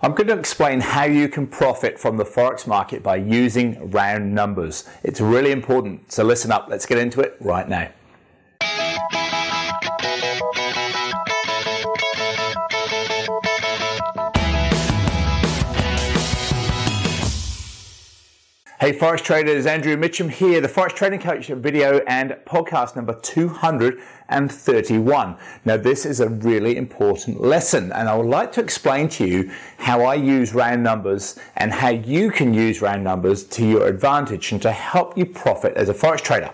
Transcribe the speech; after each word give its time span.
I'm 0.00 0.12
going 0.12 0.26
to 0.26 0.38
explain 0.38 0.80
how 0.80 1.04
you 1.04 1.26
can 1.26 1.46
profit 1.46 1.98
from 1.98 2.18
the 2.18 2.24
Forex 2.24 2.66
market 2.66 3.02
by 3.02 3.16
using 3.16 3.90
round 3.90 4.34
numbers. 4.34 4.86
It's 5.02 5.22
really 5.22 5.52
important, 5.52 6.12
so 6.12 6.22
listen 6.22 6.52
up. 6.52 6.66
Let's 6.68 6.84
get 6.84 6.98
into 6.98 7.22
it 7.22 7.34
right 7.40 7.66
now. 7.66 7.88
Hey 18.86 18.92
Forex 18.92 19.20
traders, 19.20 19.66
Andrew 19.66 19.96
Mitchem 19.96 20.30
here, 20.30 20.60
the 20.60 20.68
Forex 20.68 20.90
Trading 20.90 21.18
Coach 21.18 21.48
video 21.48 21.98
and 22.06 22.36
podcast 22.46 22.94
number 22.94 23.14
231. 23.14 25.36
Now 25.64 25.76
this 25.76 26.06
is 26.06 26.20
a 26.20 26.28
really 26.28 26.76
important 26.76 27.40
lesson 27.40 27.90
and 27.90 28.08
I 28.08 28.14
would 28.14 28.28
like 28.28 28.52
to 28.52 28.60
explain 28.60 29.08
to 29.08 29.26
you 29.26 29.50
how 29.78 30.04
I 30.04 30.14
use 30.14 30.54
round 30.54 30.84
numbers 30.84 31.36
and 31.56 31.72
how 31.72 31.88
you 31.88 32.30
can 32.30 32.54
use 32.54 32.80
round 32.80 33.02
numbers 33.02 33.42
to 33.42 33.66
your 33.66 33.88
advantage 33.88 34.52
and 34.52 34.62
to 34.62 34.70
help 34.70 35.18
you 35.18 35.26
profit 35.26 35.76
as 35.76 35.88
a 35.88 35.92
Forex 35.92 36.20
trader. 36.20 36.52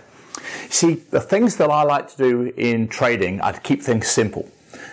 See, 0.71 0.95
the 0.95 1.21
things 1.21 1.57
that 1.57 1.69
I 1.69 1.83
like 1.83 2.09
to 2.13 2.17
do 2.17 2.51
in 2.57 2.89
trading 2.89 3.43
are 3.43 3.53
to 3.53 3.61
keep 3.61 3.83
things 3.83 4.09
simple. 4.09 4.51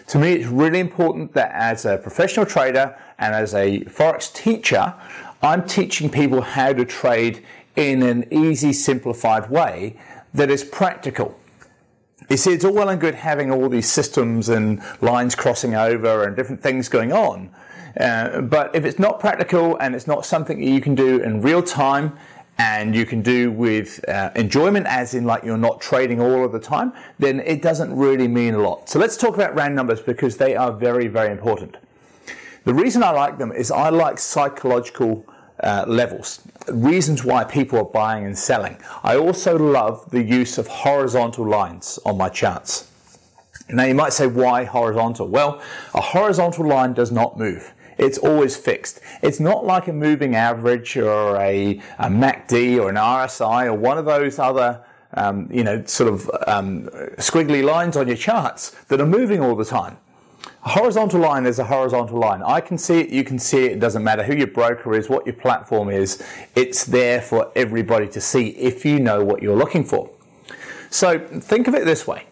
To 0.08 0.20
me, 0.20 0.34
it's 0.34 0.48
really 0.48 0.80
important 0.80 1.34
that 1.36 1.52
as 1.54 1.86
a 1.86 1.98
professional 1.98 2.46
trader 2.46 2.98
and 3.18 3.34
as 3.34 3.54
a 3.54 3.80
Forex 3.82 4.34
teacher, 4.34 4.94
I'm 5.42 5.66
teaching 5.66 6.10
people 6.10 6.42
how 6.42 6.74
to 6.74 6.84
trade 6.84 7.46
in 7.76 8.04
an 8.04 8.28
easy, 8.32 8.74
simplified 8.74 9.50
way 9.50 9.96
that 10.34 10.50
is 10.50 10.64
practical. 10.64 11.40
You 12.30 12.38
see, 12.38 12.52
it's 12.52 12.66
all 12.66 12.74
well 12.74 12.90
and 12.90 13.00
good 13.00 13.16
having 13.16 13.52
all 13.52 13.70
these 13.70 13.90
systems 13.90 14.50
and 14.50 14.82
lines 15.02 15.36
crossing 15.36 15.76
over 15.76 16.26
and 16.26 16.36
different 16.36 16.62
things 16.62 16.90
going 16.90 17.14
on. 17.14 17.50
Uh, 18.00 18.42
but 18.42 18.76
if 18.76 18.86
it's 18.86 19.00
not 19.00 19.20
practical 19.20 19.78
and 19.78 19.96
it's 19.96 20.08
not 20.08 20.26
something 20.26 20.60
that 20.60 20.70
you 20.70 20.82
can 20.82 20.94
do 20.94 21.22
in 21.22 21.42
real 21.42 21.64
time 21.64 22.18
and 22.58 22.94
you 22.94 23.06
can 23.06 23.22
do 23.22 23.50
with 23.50 24.08
uh, 24.10 24.32
enjoyment, 24.36 24.86
as 24.88 25.14
in 25.14 25.24
like 25.24 25.44
you're 25.44 25.58
not 25.58 25.80
trading 25.80 26.20
all 26.20 26.44
of 26.44 26.52
the 26.52 26.60
time, 26.60 26.92
then 27.18 27.40
it 27.40 27.62
doesn't 27.62 27.96
really 27.96 28.28
mean 28.28 28.54
a 28.54 28.60
lot. 28.60 28.90
So 28.90 29.00
let's 29.00 29.16
talk 29.16 29.36
about 29.36 29.56
round 29.56 29.74
numbers 29.74 30.02
because 30.02 30.36
they 30.36 30.56
are 30.56 30.74
very, 30.74 31.08
very 31.08 31.32
important. 31.32 31.78
The 32.66 32.74
reason 32.74 33.04
I 33.04 33.12
like 33.12 33.38
them 33.38 33.52
is 33.52 33.72
I 33.72 33.90
like 33.90 34.20
psychological 34.20 35.26
uh, 35.64 35.86
levels, 35.88 36.42
reasons 36.70 37.24
why 37.24 37.44
people 37.44 37.80
are 37.80 37.86
buying 37.86 38.26
and 38.26 38.38
selling. 38.38 38.78
I 39.04 39.18
also 39.18 39.58
love 39.58 40.10
the 40.12 40.24
use 40.24 40.58
of 40.58 40.68
horizontal 40.68 41.48
lines 41.48 42.00
on 42.06 42.18
my 42.18 42.30
charts. 42.30 42.90
Now 43.70 43.84
you 43.84 43.96
might 43.96 44.14
say, 44.14 44.28
why 44.28 44.64
horizontal? 44.64 45.28
Well, 45.28 45.62
a 45.94 46.02
horizontal 46.02 46.68
line 46.68 46.94
does 46.94 47.12
not 47.12 47.38
move. 47.38 47.74
It's 47.98 48.18
always 48.18 48.56
fixed. 48.56 49.02
It's 49.22 49.40
not 49.40 49.66
like 49.66 49.88
a 49.88 49.94
moving 49.94 50.34
average 50.34 50.96
or 50.98 51.36
a, 51.36 51.82
a 52.00 52.08
MACD 52.08 52.82
or 52.82 52.90
an 52.90 52.96
RSI 52.96 53.66
or 53.66 53.74
one 53.74 53.98
of 53.98 54.06
those 54.06 54.40
other 54.40 54.84
um, 55.14 55.50
you 55.52 55.64
know, 55.64 55.84
sort 55.86 56.12
of 56.12 56.30
um, 56.48 56.84
squiggly 57.18 57.64
lines 57.64 57.98
on 57.98 58.08
your 58.08 58.18
charts 58.18 58.72
that 58.88 59.02
are 59.02 59.08
moving 59.08 59.42
all 59.42 59.56
the 59.56 59.66
time. 59.66 59.98
A 60.66 60.70
horizontal 60.70 61.22
line 61.22 61.46
is 61.46 61.58
a 61.58 61.64
horizontal 61.64 62.20
line. 62.20 62.44
I 62.44 62.60
can 62.60 62.78
see 62.78 63.00
it, 63.00 63.10
you 63.10 63.24
can 63.24 63.40
see 63.40 63.66
it, 63.66 63.72
it 63.74 63.80
doesn't 63.80 64.04
matter 64.04 64.24
who 64.24 64.36
your 64.36 64.48
broker 64.48 64.94
is, 64.94 65.10
what 65.10 65.26
your 65.26 65.36
platform 65.36 65.90
is, 65.90 66.22
it's 66.54 66.84
there 66.84 67.22
for 67.22 67.52
everybody 67.56 68.08
to 68.10 68.20
see 68.20 68.50
if 68.50 68.84
you 68.84 69.00
know 69.00 69.24
what 69.24 69.42
you're 69.42 69.56
looking 69.56 69.86
for. 69.86 70.10
So 70.90 71.18
think 71.20 71.68
of 71.68 71.76
it 71.76 71.86
this 71.86 72.06
way. 72.06 72.26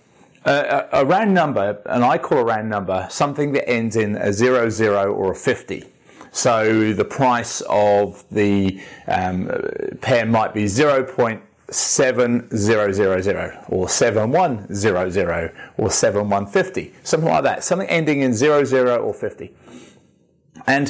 Uh, 0.43 0.87
a 0.91 1.05
round 1.05 1.33
number, 1.33 1.81
and 1.85 2.03
I 2.03 2.17
call 2.17 2.39
a 2.39 2.43
round 2.43 2.69
number 2.69 3.07
something 3.09 3.53
that 3.53 3.69
ends 3.69 3.95
in 3.95 4.15
a 4.15 4.33
zero, 4.33 4.69
zero, 4.69 5.13
or 5.13 5.31
a 5.31 5.35
50. 5.35 5.83
So 6.31 6.93
the 6.93 7.05
price 7.05 7.61
of 7.69 8.23
the 8.29 8.81
um, 9.07 9.49
pair 10.01 10.25
might 10.25 10.53
be 10.53 10.65
0.0 10.65 11.41
7000 11.69 13.57
or 13.69 13.89
7100 13.89 15.53
or 15.77 15.89
7150, 15.89 16.93
something 17.03 17.29
like 17.29 17.43
that, 17.43 17.63
something 17.63 17.87
ending 17.89 18.21
in 18.21 18.33
00 18.33 18.97
or 18.97 19.13
50. 19.13 19.53
And 20.65 20.89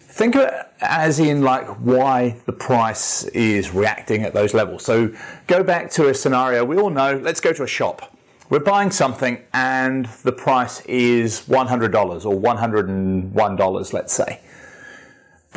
think 0.00 0.34
of 0.34 0.42
it 0.42 0.54
as 0.80 1.18
in 1.18 1.42
like 1.42 1.66
why 1.76 2.36
the 2.46 2.52
price 2.52 3.24
is 3.24 3.70
reacting 3.70 4.22
at 4.22 4.34
those 4.34 4.52
levels. 4.54 4.84
So 4.84 5.14
go 5.46 5.62
back 5.62 5.90
to 5.92 6.08
a 6.08 6.14
scenario 6.14 6.64
we 6.64 6.76
all 6.76 6.90
know, 6.90 7.18
let's 7.22 7.40
go 7.40 7.52
to 7.52 7.62
a 7.62 7.68
shop. 7.68 8.16
We're 8.48 8.60
buying 8.60 8.90
something 8.90 9.42
and 9.52 10.06
the 10.22 10.32
price 10.32 10.80
is 10.82 11.40
$100 11.42 12.24
or 12.24 12.40
$101, 12.40 13.92
let's 13.92 14.12
say. 14.12 14.40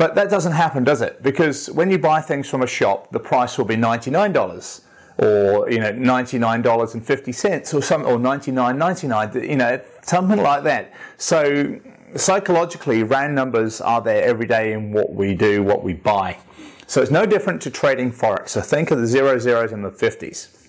But 0.00 0.14
that 0.14 0.30
doesn't 0.30 0.52
happen, 0.52 0.82
does 0.82 1.02
it? 1.02 1.22
Because 1.22 1.68
when 1.68 1.90
you 1.90 1.98
buy 1.98 2.22
things 2.22 2.48
from 2.48 2.62
a 2.62 2.66
shop, 2.66 3.12
the 3.12 3.20
price 3.20 3.58
will 3.58 3.66
be 3.66 3.76
$99 3.76 4.80
or 5.18 5.70
you 5.70 5.78
know 5.78 5.92
$99.50 5.92 7.74
or 7.74 7.82
some 7.82 8.06
or 8.06 8.16
$99.99 8.16 9.46
you 9.46 9.56
know 9.56 9.78
something 10.00 10.42
like 10.42 10.64
that. 10.64 10.94
So 11.18 11.78
psychologically 12.16 13.02
round 13.02 13.34
numbers 13.34 13.82
are 13.82 14.00
there 14.00 14.24
every 14.24 14.46
day 14.46 14.72
in 14.72 14.90
what 14.90 15.12
we 15.12 15.34
do, 15.34 15.62
what 15.62 15.84
we 15.84 15.92
buy. 15.92 16.38
So 16.86 17.02
it's 17.02 17.10
no 17.10 17.26
different 17.26 17.60
to 17.60 17.70
trading 17.70 18.10
forex. 18.10 18.48
So 18.48 18.62
think 18.62 18.90
of 18.90 18.98
the 18.98 19.06
zero 19.06 19.38
zeros 19.38 19.70
and 19.70 19.84
the 19.84 19.90
50s. 19.90 20.59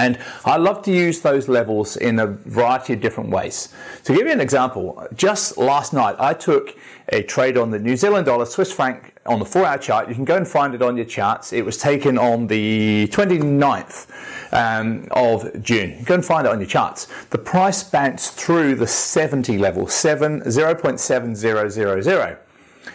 And 0.00 0.18
I 0.46 0.56
love 0.56 0.82
to 0.84 0.90
use 0.90 1.20
those 1.20 1.46
levels 1.46 1.98
in 1.98 2.18
a 2.20 2.26
variety 2.26 2.94
of 2.94 3.02
different 3.02 3.28
ways. 3.28 3.68
To 4.04 4.14
give 4.14 4.26
you 4.26 4.32
an 4.32 4.40
example, 4.40 5.06
just 5.14 5.58
last 5.58 5.92
night 5.92 6.16
I 6.18 6.32
took 6.32 6.74
a 7.10 7.22
trade 7.22 7.58
on 7.58 7.70
the 7.70 7.78
New 7.78 7.96
Zealand 7.96 8.24
dollar, 8.24 8.46
Swiss 8.46 8.72
franc 8.72 9.14
on 9.26 9.38
the 9.38 9.44
four 9.44 9.66
hour 9.66 9.76
chart. 9.76 10.08
You 10.08 10.14
can 10.14 10.24
go 10.24 10.38
and 10.38 10.48
find 10.48 10.74
it 10.74 10.80
on 10.80 10.96
your 10.96 11.04
charts. 11.04 11.52
It 11.52 11.66
was 11.66 11.76
taken 11.76 12.16
on 12.16 12.46
the 12.46 13.08
29th 13.08 14.08
um, 14.52 15.06
of 15.10 15.62
June. 15.62 16.02
Go 16.04 16.14
and 16.14 16.24
find 16.24 16.46
it 16.46 16.50
on 16.50 16.60
your 16.60 16.68
charts. 16.68 17.06
The 17.28 17.36
price 17.36 17.82
bounced 17.82 18.32
through 18.32 18.76
the 18.76 18.86
70 18.86 19.58
level, 19.58 19.86
7, 19.86 20.40
0.7000. 20.40 22.38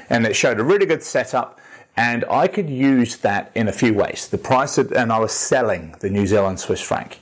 And 0.09 0.25
it 0.25 0.35
showed 0.35 0.59
a 0.59 0.63
really 0.63 0.87
good 0.87 1.03
setup 1.03 1.59
and 1.97 2.25
I 2.29 2.47
could 2.47 2.69
use 2.69 3.17
that 3.17 3.51
in 3.55 3.67
a 3.67 3.71
few 3.71 3.93
ways. 3.93 4.27
The 4.27 4.37
price, 4.37 4.75
had, 4.75 4.91
and 4.91 5.11
I 5.11 5.19
was 5.19 5.31
selling 5.31 5.95
the 5.99 6.09
New 6.09 6.27
Zealand 6.27 6.59
Swiss 6.59 6.81
franc. 6.81 7.19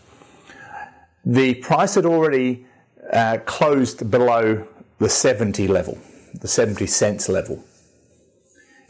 The 1.25 1.55
price 1.55 1.95
had 1.95 2.05
already 2.05 2.65
uh, 3.11 3.37
closed 3.45 4.09
below 4.09 4.67
the 4.97 5.09
70 5.09 5.67
level, 5.67 5.97
the 6.33 6.47
70 6.47 6.87
cents 6.87 7.29
level. 7.29 7.63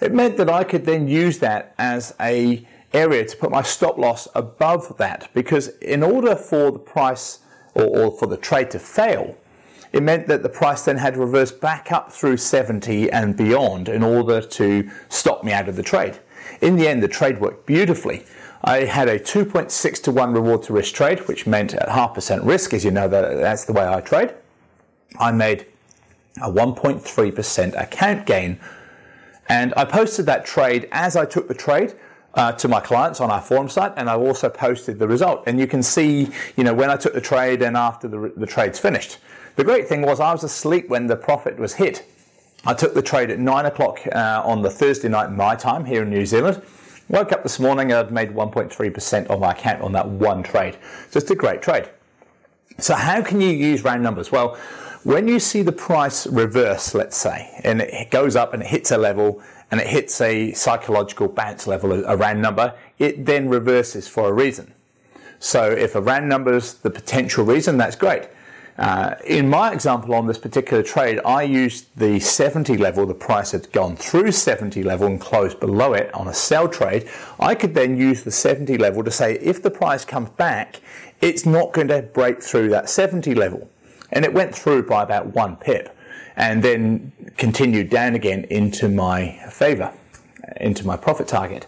It 0.01 0.13
meant 0.13 0.37
that 0.37 0.49
I 0.49 0.63
could 0.63 0.85
then 0.85 1.07
use 1.07 1.39
that 1.39 1.73
as 1.77 2.15
a 2.19 2.65
area 2.93 3.25
to 3.25 3.37
put 3.37 3.51
my 3.51 3.61
stop 3.61 3.97
loss 3.97 4.27
above 4.35 4.97
that 4.97 5.29
because 5.33 5.69
in 5.79 6.03
order 6.03 6.35
for 6.35 6.71
the 6.71 6.79
price 6.79 7.39
or, 7.73 7.85
or 7.85 8.11
for 8.11 8.27
the 8.27 8.37
trade 8.37 8.69
to 8.71 8.79
fail, 8.79 9.35
it 9.93 10.01
meant 10.01 10.27
that 10.27 10.41
the 10.41 10.49
price 10.49 10.83
then 10.85 10.97
had 10.97 11.13
to 11.13 11.19
reverse 11.19 11.51
back 11.51 11.91
up 11.91 12.11
through 12.11 12.37
70 12.37 13.11
and 13.11 13.37
beyond 13.37 13.87
in 13.87 14.03
order 14.03 14.41
to 14.41 14.89
stop 15.09 15.43
me 15.43 15.53
out 15.53 15.69
of 15.69 15.75
the 15.75 15.83
trade. 15.83 16.19
In 16.61 16.75
the 16.75 16.87
end, 16.87 17.03
the 17.03 17.07
trade 17.07 17.39
worked 17.39 17.67
beautifully. 17.67 18.25
I 18.63 18.85
had 18.85 19.07
a 19.07 19.19
2.6 19.19 20.03
to 20.03 20.11
1 20.11 20.33
reward 20.33 20.63
to 20.63 20.73
risk 20.73 20.95
trade, 20.95 21.19
which 21.27 21.45
meant 21.45 21.75
at 21.75 21.89
half 21.89 22.15
percent 22.15 22.43
risk, 22.43 22.73
as 22.73 22.83
you 22.83 22.91
know, 22.91 23.07
that 23.07 23.37
that's 23.37 23.65
the 23.65 23.73
way 23.73 23.87
I 23.87 24.01
trade. 24.01 24.33
I 25.19 25.31
made 25.31 25.67
a 26.41 26.49
1.3% 26.49 27.81
account 27.81 28.25
gain. 28.25 28.59
And 29.47 29.73
I 29.77 29.85
posted 29.85 30.25
that 30.25 30.45
trade 30.45 30.87
as 30.91 31.15
I 31.15 31.25
took 31.25 31.47
the 31.47 31.53
trade. 31.53 31.93
Uh, 32.35 32.51
to 32.51 32.67
my 32.67 32.79
clients 32.79 33.21
on 33.21 33.29
our 33.29 33.41
forum 33.41 33.69
site, 33.69 33.93
and 33.95 34.09
I've 34.09 34.19
also 34.19 34.49
posted 34.49 34.97
the 34.97 35.07
result. 35.07 35.43
And 35.45 35.59
you 35.59 35.67
can 35.67 35.83
see, 35.83 36.29
you 36.57 36.63
know, 36.63 36.73
when 36.73 36.89
I 36.89 36.95
took 36.95 37.13
the 37.13 37.21
trade 37.21 37.61
and 37.61 37.77
after 37.77 38.07
the, 38.07 38.33
the 38.35 38.47
trade's 38.47 38.79
finished. 38.79 39.19
The 39.55 39.63
great 39.63 39.87
thing 39.87 40.01
was 40.01 40.19
I 40.19 40.31
was 40.31 40.43
asleep 40.43 40.89
when 40.89 41.05
the 41.05 41.15
profit 41.15 41.59
was 41.59 41.75
hit. 41.75 42.03
I 42.65 42.73
took 42.73 42.95
the 42.95 43.03
trade 43.03 43.29
at 43.29 43.37
nine 43.37 43.65
o'clock 43.65 43.99
uh, 44.11 44.41
on 44.43 44.63
the 44.63 44.69
Thursday 44.71 45.09
night 45.09 45.31
my 45.31 45.55
time 45.55 45.85
here 45.85 46.01
in 46.01 46.09
New 46.09 46.25
Zealand. 46.25 46.61
Woke 47.09 47.31
up 47.33 47.43
this 47.43 47.59
morning 47.59 47.91
and 47.91 47.99
I'd 47.99 48.11
made 48.11 48.29
1.3% 48.29 49.27
of 49.27 49.39
my 49.39 49.51
account 49.51 49.81
on 49.81 49.91
that 49.91 50.07
one 50.07 50.41
trade. 50.41 50.77
Just 51.11 51.29
a 51.29 51.35
great 51.35 51.61
trade. 51.61 51.89
So 52.79 52.95
how 52.95 53.21
can 53.21 53.41
you 53.41 53.49
use 53.49 53.83
round 53.83 54.01
numbers? 54.01 54.31
Well, 54.31 54.57
when 55.03 55.27
you 55.27 55.39
see 55.39 55.61
the 55.61 55.71
price 55.71 56.25
reverse, 56.27 56.93
let's 56.93 57.17
say, 57.17 57.59
and 57.63 57.81
it 57.81 58.09
goes 58.09 58.35
up 58.35 58.53
and 58.53 58.63
it 58.63 58.69
hits 58.69 58.91
a 58.91 58.97
level 58.97 59.41
and 59.69 59.81
it 59.81 59.87
hits 59.87 60.21
a 60.21 60.53
psychological 60.53 61.27
bounce 61.27 61.67
level, 61.67 62.05
a 62.05 62.15
round 62.15 62.41
number, 62.41 62.75
it 62.99 63.25
then 63.25 63.49
reverses 63.49 64.07
for 64.07 64.29
a 64.29 64.33
reason. 64.33 64.73
So 65.39 65.71
if 65.71 65.95
a 65.95 66.01
round 66.01 66.29
number 66.29 66.53
is 66.53 66.75
the 66.75 66.89
potential 66.89 67.43
reason, 67.43 67.77
that's 67.77 67.95
great. 67.95 68.29
Uh, 68.77 69.15
in 69.25 69.49
my 69.49 69.71
example 69.71 70.15
on 70.15 70.25
this 70.25 70.37
particular 70.37 70.81
trade, 70.81 71.19
I 71.25 71.43
used 71.43 71.87
the 71.95 72.19
70 72.19 72.77
level, 72.77 73.05
the 73.05 73.13
price 73.13 73.51
had 73.51 73.71
gone 73.71 73.95
through 73.95 74.31
70 74.31 74.81
level 74.83 75.07
and 75.07 75.19
closed 75.19 75.59
below 75.59 75.93
it 75.93 76.13
on 76.13 76.27
a 76.27 76.33
sell 76.33 76.67
trade. 76.67 77.09
I 77.39 77.55
could 77.55 77.75
then 77.75 77.97
use 77.97 78.23
the 78.23 78.31
70 78.31 78.77
level 78.77 79.03
to 79.03 79.11
say 79.11 79.33
if 79.39 79.61
the 79.61 79.69
price 79.69 80.05
comes 80.05 80.29
back, 80.29 80.81
it's 81.21 81.45
not 81.45 81.73
going 81.73 81.89
to 81.89 82.01
break 82.01 82.41
through 82.41 82.69
that 82.69 82.89
70 82.89 83.35
level. 83.35 83.69
And 84.13 84.23
it 84.23 84.33
went 84.33 84.55
through 84.55 84.83
by 84.83 85.03
about 85.03 85.27
one 85.27 85.57
pip. 85.57 85.93
and 86.35 86.63
then 86.63 87.11
continued 87.37 87.89
down 87.89 88.15
again 88.15 88.45
into 88.45 88.89
my 88.89 89.37
favor, 89.49 89.91
into 90.57 90.85
my 90.85 90.97
profit 90.97 91.27
target. 91.27 91.67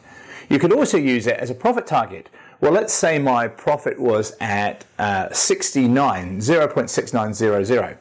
You 0.49 0.59
could 0.59 0.73
also 0.73 0.97
use 0.97 1.27
it 1.27 1.37
as 1.37 1.49
a 1.49 1.55
profit 1.55 1.87
target. 1.87 2.29
Well, 2.61 2.71
let's 2.71 2.93
say 2.93 3.19
my 3.19 3.47
profit 3.47 3.99
was 3.99 4.35
at 4.39 4.85
uh, 4.97 5.31
69, 5.31 6.39
0.6900. 6.39 7.97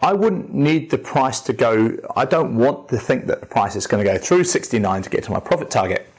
I 0.00 0.12
wouldn't 0.12 0.52
need 0.52 0.90
the 0.90 0.98
price 0.98 1.40
to 1.40 1.52
go, 1.52 1.96
I 2.16 2.24
don't 2.24 2.56
want 2.56 2.88
to 2.88 2.98
think 2.98 3.26
that 3.26 3.40
the 3.40 3.46
price 3.46 3.76
is 3.76 3.86
going 3.86 4.04
to 4.04 4.10
go 4.10 4.18
through 4.18 4.44
69 4.44 5.02
to 5.02 5.10
get 5.10 5.24
to 5.24 5.30
my 5.30 5.40
profit 5.40 5.70
target. 5.70 6.11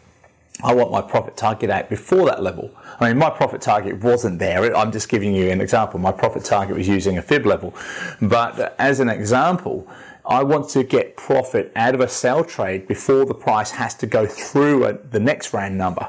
I 0.64 0.74
want 0.74 0.92
my 0.92 1.02
profit 1.02 1.36
target 1.36 1.70
out 1.70 1.90
before 1.90 2.26
that 2.28 2.42
level. 2.42 2.72
I 3.00 3.10
mean, 3.10 3.18
my 3.18 3.30
profit 3.30 3.62
target 3.62 4.02
wasn't 4.02 4.40
there. 4.40 4.76
I'm 4.76 4.92
just 4.92 5.10
giving 5.10 5.36
you 5.36 5.50
an 5.50 5.60
example. 5.60 6.00
My 6.00 6.14
profit 6.14 6.46
target 6.46 6.78
was 6.78 6.88
using 6.88 7.18
a 7.18 7.22
fib 7.22 7.46
level. 7.46 7.76
But 8.22 8.76
as 8.80 9.02
an 9.02 9.10
example, 9.10 9.88
I 10.26 10.42
want 10.44 10.70
to 10.70 10.84
get 10.84 11.18
profit 11.18 11.74
out 11.76 11.94
of 11.96 12.00
a 12.00 12.08
sell 12.08 12.46
trade 12.46 12.88
before 12.88 13.26
the 13.26 13.34
price 13.34 13.72
has 13.72 13.94
to 13.96 14.08
go 14.08 14.26
through 14.26 14.86
a, 14.86 14.94
the 14.94 15.20
next 15.20 15.54
round 15.54 15.78
number. 15.78 16.08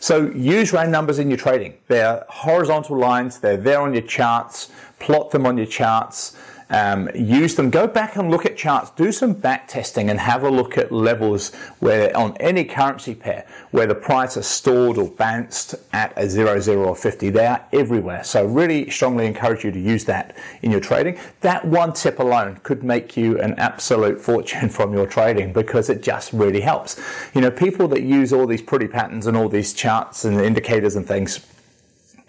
So 0.00 0.30
use 0.32 0.72
round 0.72 0.90
numbers 0.90 1.20
in 1.20 1.30
your 1.30 1.36
trading. 1.36 1.74
They're 1.86 2.26
horizontal 2.28 2.96
lines, 2.98 3.38
they're 3.38 3.56
there 3.56 3.80
on 3.80 3.92
your 3.92 4.02
charts, 4.02 4.72
plot 4.98 5.30
them 5.30 5.46
on 5.46 5.56
your 5.56 5.66
charts. 5.66 6.36
Um, 6.72 7.10
use 7.14 7.54
them. 7.54 7.68
Go 7.68 7.86
back 7.86 8.16
and 8.16 8.30
look 8.30 8.46
at 8.46 8.56
charts. 8.56 8.90
Do 8.90 9.12
some 9.12 9.34
back 9.34 9.68
testing 9.68 10.08
and 10.08 10.18
have 10.18 10.42
a 10.42 10.50
look 10.50 10.78
at 10.78 10.90
levels 10.90 11.54
where 11.80 12.16
on 12.16 12.34
any 12.38 12.64
currency 12.64 13.14
pair 13.14 13.46
where 13.72 13.86
the 13.86 13.94
price 13.94 14.38
is 14.38 14.46
stalled 14.46 14.96
or 14.96 15.10
bounced 15.10 15.74
at 15.92 16.14
a 16.16 16.28
zero, 16.28 16.58
zero, 16.60 16.88
or 16.88 16.96
50. 16.96 17.28
They 17.28 17.46
are 17.46 17.62
everywhere. 17.74 18.24
So 18.24 18.46
really 18.46 18.88
strongly 18.88 19.26
encourage 19.26 19.64
you 19.64 19.70
to 19.70 19.78
use 19.78 20.06
that 20.06 20.34
in 20.62 20.70
your 20.70 20.80
trading. 20.80 21.18
That 21.42 21.66
one 21.66 21.92
tip 21.92 22.18
alone 22.18 22.58
could 22.62 22.82
make 22.82 23.18
you 23.18 23.38
an 23.38 23.52
absolute 23.58 24.18
fortune 24.18 24.68
from 24.70 24.94
your 24.94 25.06
trading 25.06 25.52
because 25.52 25.90
it 25.90 26.02
just 26.02 26.32
really 26.32 26.62
helps. 26.62 26.98
You 27.34 27.42
know, 27.42 27.50
people 27.50 27.86
that 27.88 28.02
use 28.02 28.32
all 28.32 28.46
these 28.46 28.62
pretty 28.62 28.88
patterns 28.88 29.26
and 29.26 29.36
all 29.36 29.50
these 29.50 29.74
charts 29.74 30.24
and 30.24 30.40
indicators 30.40 30.96
and 30.96 31.06
things, 31.06 31.46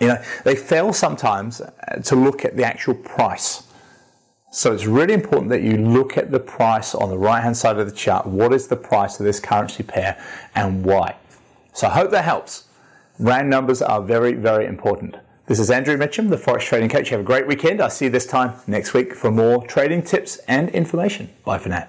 you 0.01 0.07
know, 0.07 0.21
they 0.43 0.57
fail 0.57 0.91
sometimes 0.91 1.61
to 2.03 2.15
look 2.15 2.43
at 2.43 2.57
the 2.57 2.65
actual 2.65 2.95
price 2.95 3.63
so 4.53 4.71
it's 4.71 4.85
really 4.85 5.15
important 5.15 5.49
that 5.49 5.63
you 5.63 5.77
look 5.77 6.15
at 6.15 6.29
the 6.29 6.39
price 6.39 6.93
on 6.93 7.09
the 7.09 7.17
right 7.17 7.41
hand 7.41 7.57
side 7.57 7.79
of 7.79 7.89
the 7.89 7.95
chart. 7.95 8.27
What 8.27 8.53
is 8.53 8.67
the 8.67 8.75
price 8.75 9.19
of 9.19 9.25
this 9.25 9.39
currency 9.39 9.81
pair 9.81 10.23
and 10.53 10.85
why? 10.85 11.15
So 11.73 11.87
I 11.87 11.89
hope 11.89 12.11
that 12.11 12.23
helps. 12.23 12.65
Round 13.17 13.49
numbers 13.49 13.81
are 13.81 13.99
very, 13.99 14.33
very 14.33 14.67
important. 14.67 15.15
This 15.47 15.59
is 15.59 15.71
Andrew 15.71 15.97
Mitchem, 15.97 16.29
the 16.29 16.37
Forex 16.37 16.61
Trading 16.61 16.87
Coach. 16.87 17.09
Have 17.09 17.21
a 17.21 17.23
great 17.23 17.47
weekend. 17.47 17.81
I'll 17.81 17.89
see 17.89 18.05
you 18.05 18.11
this 18.11 18.27
time 18.27 18.53
next 18.67 18.93
week 18.93 19.15
for 19.15 19.31
more 19.31 19.65
trading 19.65 20.03
tips 20.03 20.37
and 20.47 20.69
information. 20.69 21.31
Bye 21.43 21.57
for 21.57 21.69
now. 21.69 21.87